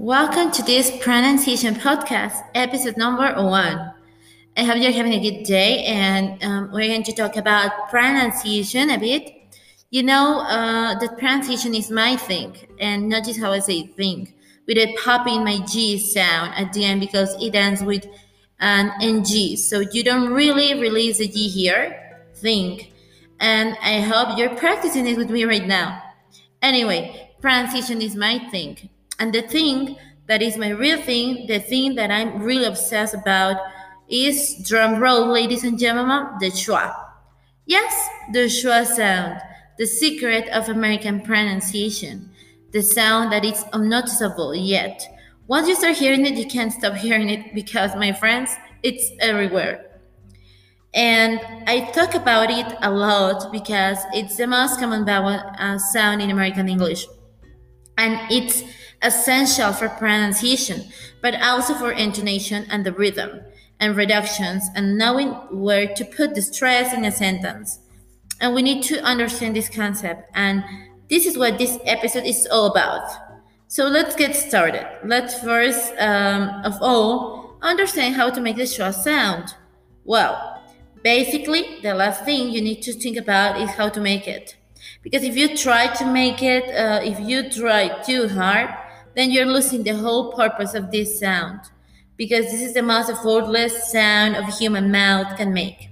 Welcome 0.00 0.50
to 0.52 0.62
this 0.62 0.90
pronunciation 1.02 1.74
podcast, 1.74 2.42
episode 2.54 2.96
number 2.96 3.34
one. 3.34 3.92
I 4.56 4.62
hope 4.62 4.78
you're 4.78 4.92
having 4.92 5.12
a 5.12 5.20
good 5.20 5.44
day, 5.44 5.84
and 5.84 6.42
um, 6.42 6.70
we're 6.72 6.88
going 6.88 7.02
to 7.02 7.12
talk 7.12 7.36
about 7.36 7.90
pronunciation 7.90 8.88
a 8.88 8.98
bit. 8.98 9.30
You 9.90 10.04
know, 10.04 10.40
uh, 10.40 10.98
the 10.98 11.10
pronunciation 11.18 11.74
is 11.74 11.90
my 11.90 12.16
thing, 12.16 12.56
and 12.78 13.10
not 13.10 13.26
just 13.26 13.40
how 13.40 13.52
I 13.52 13.58
say 13.58 13.88
thing, 13.88 14.32
with 14.66 14.78
a 14.78 14.96
pop 15.04 15.28
in 15.28 15.44
my 15.44 15.58
G 15.66 15.98
sound 15.98 16.54
at 16.56 16.72
the 16.72 16.82
end 16.82 17.00
because 17.00 17.36
it 17.38 17.54
ends 17.54 17.82
with 17.82 18.06
an 18.58 18.92
NG. 19.02 19.58
So 19.58 19.80
you 19.80 20.02
don't 20.02 20.32
really 20.32 20.80
release 20.80 21.18
the 21.18 21.28
G 21.28 21.46
here, 21.46 22.22
think. 22.36 22.90
And 23.38 23.76
I 23.82 24.00
hope 24.00 24.38
you're 24.38 24.56
practicing 24.56 25.06
it 25.06 25.18
with 25.18 25.28
me 25.28 25.44
right 25.44 25.66
now. 25.66 26.02
Anyway, 26.62 27.34
pronunciation 27.42 28.00
is 28.00 28.16
my 28.16 28.38
thing 28.50 28.88
and 29.20 29.32
the 29.32 29.42
thing 29.42 29.96
that 30.26 30.42
is 30.42 30.56
my 30.56 30.70
real 30.70 31.00
thing, 31.00 31.46
the 31.46 31.60
thing 31.60 31.94
that 31.96 32.10
I'm 32.10 32.42
really 32.42 32.64
obsessed 32.64 33.14
about 33.14 33.56
is 34.08 34.56
drum 34.66 34.98
roll, 35.00 35.26
ladies 35.26 35.62
and 35.62 35.78
gentlemen, 35.78 36.26
the 36.40 36.46
schwa. 36.46 36.94
Yes, 37.66 38.08
the 38.32 38.46
schwa 38.46 38.86
sound, 38.86 39.40
the 39.78 39.86
secret 39.86 40.48
of 40.48 40.68
American 40.68 41.20
pronunciation, 41.20 42.30
the 42.72 42.82
sound 42.82 43.30
that 43.32 43.44
is 43.44 43.64
unnoticeable 43.72 44.54
yet. 44.54 45.06
Once 45.46 45.68
you 45.68 45.74
start 45.74 45.96
hearing 45.96 46.24
it, 46.26 46.34
you 46.34 46.46
can't 46.46 46.72
stop 46.72 46.94
hearing 46.94 47.28
it 47.28 47.54
because, 47.54 47.94
my 47.94 48.12
friends, 48.12 48.56
it's 48.82 49.10
everywhere. 49.20 49.84
And 50.94 51.40
I 51.66 51.90
talk 51.92 52.14
about 52.14 52.50
it 52.50 52.66
a 52.82 52.90
lot 52.90 53.52
because 53.52 53.98
it's 54.12 54.36
the 54.36 54.46
most 54.46 54.80
common 54.80 55.04
vowel 55.04 55.40
uh, 55.58 55.78
sound 55.78 56.22
in 56.22 56.30
American 56.30 56.68
English. 56.68 57.06
And 58.00 58.18
it's 58.32 58.62
essential 59.02 59.74
for 59.74 59.90
pronunciation, 59.90 60.84
but 61.20 61.34
also 61.42 61.74
for 61.74 61.92
intonation 61.92 62.64
and 62.70 62.86
the 62.86 62.92
rhythm, 62.92 63.42
and 63.78 63.94
reductions, 63.94 64.64
and 64.74 64.96
knowing 64.96 65.28
where 65.50 65.86
to 65.94 66.04
put 66.06 66.34
the 66.34 66.40
stress 66.40 66.94
in 66.94 67.04
a 67.04 67.12
sentence. 67.12 67.80
And 68.40 68.54
we 68.54 68.62
need 68.62 68.82
to 68.84 69.02
understand 69.02 69.54
this 69.54 69.68
concept, 69.68 70.30
and 70.34 70.64
this 71.10 71.26
is 71.26 71.36
what 71.36 71.58
this 71.58 71.78
episode 71.84 72.24
is 72.24 72.48
all 72.50 72.66
about. 72.70 73.06
So 73.68 73.86
let's 73.86 74.16
get 74.16 74.34
started. 74.34 74.86
Let's 75.04 75.38
first 75.38 75.92
um, 75.98 76.62
of 76.64 76.78
all 76.80 77.58
understand 77.60 78.14
how 78.14 78.30
to 78.30 78.40
make 78.40 78.56
the 78.56 78.62
schwa 78.62 78.94
sound. 78.94 79.54
Well, 80.04 80.62
basically, 81.04 81.80
the 81.82 81.92
last 81.92 82.24
thing 82.24 82.48
you 82.48 82.62
need 82.62 82.80
to 82.82 82.94
think 82.94 83.18
about 83.18 83.60
is 83.60 83.68
how 83.70 83.90
to 83.90 84.00
make 84.00 84.26
it. 84.26 84.56
Because 85.02 85.22
if 85.22 85.36
you 85.36 85.56
try 85.56 85.86
to 85.94 86.04
make 86.06 86.42
it, 86.42 86.64
uh, 86.74 87.00
if 87.02 87.18
you 87.20 87.50
try 87.50 88.02
too 88.02 88.28
hard, 88.28 88.68
then 89.16 89.30
you're 89.30 89.46
losing 89.46 89.82
the 89.82 89.96
whole 89.96 90.32
purpose 90.32 90.74
of 90.74 90.90
this 90.90 91.18
sound 91.18 91.60
because 92.16 92.44
this 92.46 92.60
is 92.60 92.74
the 92.74 92.82
most 92.82 93.08
effortless 93.08 93.90
sound 93.90 94.36
of 94.36 94.44
human 94.58 94.90
mouth 94.92 95.36
can 95.38 95.54
make. 95.54 95.88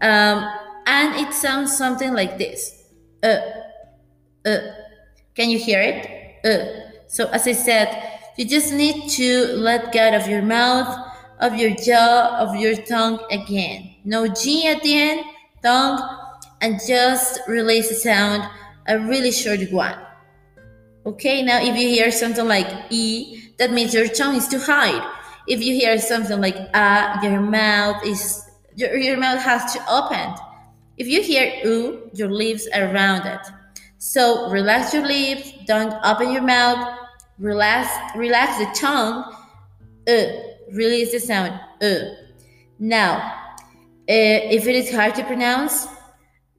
Um, 0.00 0.48
and 0.86 1.14
it 1.16 1.34
sounds 1.34 1.76
something 1.76 2.12
like 2.12 2.38
this. 2.38 2.84
Uh, 3.22 3.38
uh. 4.46 4.58
Can 5.34 5.50
you 5.50 5.58
hear 5.58 5.80
it? 5.80 6.44
Uh. 6.44 6.90
So 7.08 7.28
as 7.30 7.46
I 7.46 7.52
said, 7.52 7.88
you 8.36 8.44
just 8.44 8.72
need 8.72 9.10
to 9.10 9.46
let 9.56 9.92
go 9.92 10.14
of 10.14 10.28
your 10.28 10.42
mouth, 10.42 10.96
of 11.40 11.56
your 11.56 11.70
jaw, 11.70 12.36
of 12.38 12.56
your 12.56 12.76
tongue 12.76 13.18
again. 13.30 13.96
No 14.04 14.26
G 14.28 14.66
at 14.68 14.82
the 14.82 14.96
end, 14.96 15.24
tongue, 15.62 16.00
and 16.62 16.80
just 16.86 17.40
release 17.48 17.88
the 17.88 17.94
sound, 17.94 18.48
a 18.86 18.98
really 18.98 19.32
short 19.32 19.60
one. 19.70 19.98
Okay, 21.04 21.42
now 21.42 21.60
if 21.60 21.76
you 21.76 21.88
hear 21.88 22.10
something 22.12 22.46
like 22.46 22.68
E, 22.90 23.50
that 23.58 23.72
means 23.72 23.92
your 23.92 24.08
tongue 24.08 24.36
is 24.36 24.48
too 24.48 24.60
high. 24.60 25.02
If 25.48 25.60
you 25.60 25.74
hear 25.74 25.98
something 25.98 26.40
like 26.40 26.56
A, 26.74 27.18
your 27.22 27.40
mouth 27.40 28.04
is 28.06 28.48
your, 28.76 28.96
your 28.96 29.16
mouth 29.16 29.42
has 29.42 29.74
to 29.74 29.80
open. 29.90 30.34
If 30.96 31.08
you 31.08 31.20
hear 31.20 31.60
U, 31.64 32.10
your 32.14 32.30
lips 32.30 32.68
are 32.72 32.92
rounded. 32.92 33.40
So 33.98 34.48
relax 34.50 34.94
your 34.94 35.06
lips, 35.06 35.52
don't 35.66 35.94
open 36.04 36.30
your 36.30 36.42
mouth, 36.42 36.98
relax 37.38 37.88
relax 38.16 38.58
the 38.58 38.80
tongue, 38.80 39.24
uh, 40.08 40.24
release 40.72 41.10
the 41.10 41.18
sound 41.18 41.58
uh. 41.82 42.14
Now, 42.78 43.16
uh, 44.08 44.38
if 44.56 44.66
it 44.66 44.74
is 44.76 44.94
hard 44.94 45.14
to 45.16 45.24
pronounce 45.24 45.86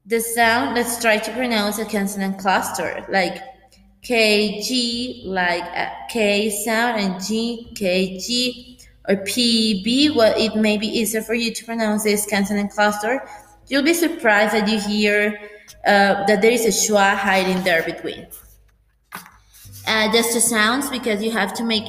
the 0.05 0.19
sound, 0.19 0.75
let's 0.75 1.01
try 1.01 1.17
to 1.17 1.31
pronounce 1.31 1.79
a 1.79 1.85
consonant 1.85 2.37
cluster 2.37 3.05
like 3.09 3.41
K 4.01 4.61
G 4.61 5.23
like 5.25 5.63
a 5.63 5.91
K 6.09 6.49
sound 6.49 6.99
and 6.99 7.23
G 7.23 7.71
K 7.75 8.17
G 8.19 8.79
or 9.07 9.17
P 9.17 9.81
B. 9.83 10.09
Well, 10.09 10.33
it 10.37 10.55
may 10.59 10.77
be 10.77 10.87
easier 10.87 11.21
for 11.21 11.33
you 11.33 11.53
to 11.53 11.65
pronounce 11.65 12.03
this 12.03 12.25
consonant 12.29 12.71
cluster. 12.71 13.25
You'll 13.67 13.83
be 13.83 13.93
surprised 13.93 14.53
that 14.53 14.67
you 14.67 14.79
hear 14.79 15.39
uh, 15.85 16.25
that 16.25 16.41
there 16.41 16.51
is 16.51 16.65
a 16.65 16.69
schwa 16.69 17.15
hiding 17.15 17.63
there 17.63 17.83
between. 17.83 18.27
Uh, 19.87 20.11
just 20.11 20.33
the 20.33 20.41
sounds 20.41 20.89
because 20.89 21.23
you 21.23 21.31
have 21.31 21.53
to 21.53 21.63
make 21.63 21.83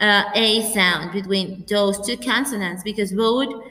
uh, 0.00 0.24
a 0.34 0.62
sound 0.72 1.12
between 1.12 1.64
those 1.68 2.04
two 2.04 2.16
consonants 2.16 2.82
because 2.82 3.12
both 3.12 3.64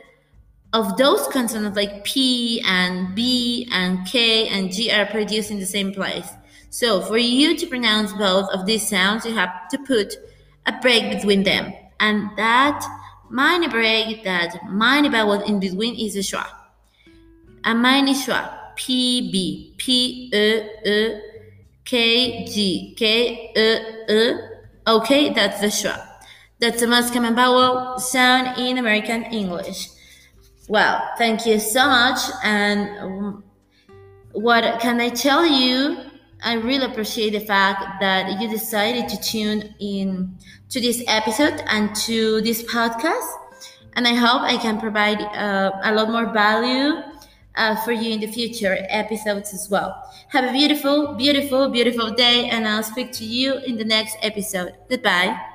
of 0.74 0.98
those 0.98 1.28
consonants 1.28 1.78
like 1.78 2.04
P 2.04 2.62
and 2.66 3.16
B 3.16 3.70
and 3.72 4.06
K 4.08 4.48
and 4.50 4.72
G 4.72 4.92
are 4.92 5.06
produced 5.06 5.52
in 5.52 5.60
the 5.60 5.66
same 5.66 5.94
place. 5.94 6.28
So 6.72 7.02
for 7.02 7.18
you 7.18 7.56
to 7.56 7.68
pronounce 7.68 8.12
both 8.14 8.50
of 8.50 8.66
these 8.66 8.88
sounds, 8.88 9.26
you 9.26 9.34
have 9.36 9.70
to 9.70 9.78
put 9.78 10.16
a 10.66 10.74
break 10.82 11.12
between 11.16 11.44
them. 11.44 11.72
And 12.00 12.36
that 12.36 12.84
minor 13.30 13.70
break, 13.70 14.24
that 14.24 14.58
minor 14.68 15.12
vowel 15.12 15.42
in 15.44 15.60
between 15.60 15.96
is 15.96 16.16
a 16.16 16.20
schwa. 16.20 16.48
A 17.64 17.76
minor 17.76 18.14
schwa. 18.14 18.60
P, 18.76 19.32
B, 19.32 19.76
P, 19.78 20.32
E, 20.34 20.90
E, 20.90 21.22
K, 21.86 22.46
G, 22.46 22.96
K, 22.98 23.54
E, 23.56 24.12
E. 24.12 24.34
Okay, 24.88 25.32
that's 25.32 25.62
the 25.62 25.68
schwa. 25.68 26.04
That's 26.60 26.80
the 26.80 26.88
most 26.88 27.14
common 27.14 27.36
vowel 27.36 28.00
sound 28.00 28.58
in 28.58 28.80
American 28.80 29.26
English. 29.26 29.93
Well, 30.68 31.10
thank 31.18 31.46
you 31.46 31.60
so 31.60 31.88
much. 31.88 32.20
And 32.44 32.98
um, 33.00 33.44
what 34.32 34.80
can 34.80 35.00
I 35.02 35.10
tell 35.10 35.46
you? 35.46 35.98
I 36.44 36.56
really 36.56 36.86
appreciate 36.86 37.32
the 37.32 37.40
fact 37.40 38.02
that 38.02 38.42
you 38.42 38.50
decided 38.50 39.08
to 39.10 39.22
tune 39.22 39.76
in 39.80 40.38
to 40.70 40.82
this 40.82 41.04
episode 41.08 41.64
and 41.68 41.96
to 42.08 42.42
this 42.42 42.64
podcast. 42.64 43.30
And 43.96 44.08
I 44.08 44.14
hope 44.14 44.42
I 44.42 44.58
can 44.58 44.80
provide 44.80 45.22
uh, 45.22 45.72
a 45.84 45.94
lot 45.94 46.10
more 46.10 46.34
value 46.34 47.02
uh, 47.56 47.76
for 47.84 47.92
you 47.92 48.12
in 48.12 48.20
the 48.20 48.28
future 48.28 48.78
episodes 48.90 49.54
as 49.54 49.70
well. 49.70 50.02
Have 50.30 50.46
a 50.46 50.52
beautiful, 50.52 51.14
beautiful, 51.14 51.70
beautiful 51.70 52.12
day, 52.12 52.50
and 52.50 52.68
I'll 52.68 52.84
speak 52.84 53.12
to 53.14 53.26
you 53.26 53.58
in 53.60 53.78
the 53.78 53.86
next 53.86 54.18
episode. 54.22 54.74
Goodbye. 54.90 55.53